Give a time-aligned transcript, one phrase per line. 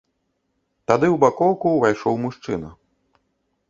[0.87, 2.69] Тады ў бакоўку ўвайшоў мужчына.